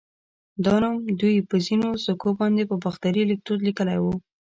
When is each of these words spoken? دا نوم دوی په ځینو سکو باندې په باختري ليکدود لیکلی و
دا 0.65 0.75
نوم 0.83 0.97
دوی 1.19 1.35
په 1.49 1.55
ځینو 1.65 1.87
سکو 2.05 2.29
باندې 2.39 2.63
په 2.69 2.75
باختري 2.83 3.23
ليکدود 3.29 3.59
لیکلی 3.67 3.97
و 4.01 4.05